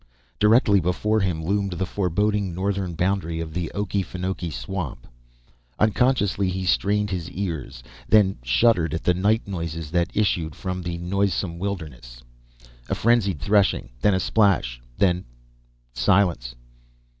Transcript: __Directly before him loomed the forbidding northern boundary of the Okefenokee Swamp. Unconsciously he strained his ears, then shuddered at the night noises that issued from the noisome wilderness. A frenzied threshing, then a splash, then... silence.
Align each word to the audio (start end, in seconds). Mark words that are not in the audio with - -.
__Directly 0.39 0.81
before 0.81 1.19
him 1.19 1.45
loomed 1.45 1.73
the 1.73 1.85
forbidding 1.85 2.55
northern 2.55 2.95
boundary 2.95 3.39
of 3.39 3.53
the 3.53 3.71
Okefenokee 3.75 4.49
Swamp. 4.51 5.05
Unconsciously 5.77 6.49
he 6.49 6.65
strained 6.65 7.11
his 7.11 7.29
ears, 7.29 7.83
then 8.09 8.39
shuddered 8.41 8.95
at 8.95 9.03
the 9.03 9.13
night 9.13 9.47
noises 9.47 9.91
that 9.91 10.09
issued 10.17 10.55
from 10.55 10.81
the 10.81 10.97
noisome 10.97 11.59
wilderness. 11.59 12.23
A 12.89 12.95
frenzied 12.95 13.39
threshing, 13.41 13.91
then 14.01 14.15
a 14.15 14.19
splash, 14.19 14.81
then... 14.97 15.23
silence. 15.93 16.55